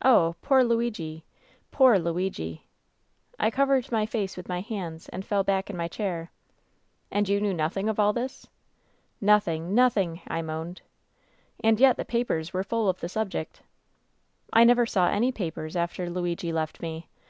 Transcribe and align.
Oh, 0.00 0.36
poor 0.40 0.64
Luigi! 0.64 1.22
Poor 1.70 1.98
Luigi!' 1.98 2.64
I 3.38 3.50
covered 3.50 3.92
my 3.92 4.06
face 4.06 4.34
with 4.34 4.48
my 4.48 4.62
hands 4.62 5.06
and 5.10 5.22
fell 5.22 5.44
back 5.44 5.68
in 5.68 5.76
my 5.76 5.86
chair." 5.86 6.30
'And 7.12 7.28
you 7.28 7.42
knew 7.42 7.52
nothing 7.52 7.86
of 7.90 8.00
all 8.00 8.14
this 8.14 8.44
V" 8.44 8.48
'Nothing, 9.26 9.74
nothing!' 9.74 10.22
I 10.28 10.40
moaned." 10.40 10.80
'And 11.62 11.78
yet 11.78 11.98
the 11.98 12.06
papers 12.06 12.54
were 12.54 12.64
full 12.64 12.88
of 12.88 13.00
the 13.00 13.08
subject.'" 13.10 13.60
'I 14.54 14.64
never 14.64 14.86
saw 14.86 15.10
any 15.10 15.30
papers 15.30 15.76
after 15.76 16.08
Luigi 16.08 16.54
left 16.54 16.80
me. 16.80 17.10